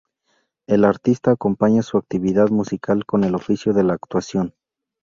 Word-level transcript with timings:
El 0.67 0.83
artista 0.83 1.29
acompaña 1.29 1.83
su 1.83 1.99
actividad 1.99 2.49
musical 2.49 3.05
con 3.05 3.23
el 3.23 3.35
oficio 3.35 3.71
de 3.71 3.83
la 3.83 3.93
actuación. 3.93 4.55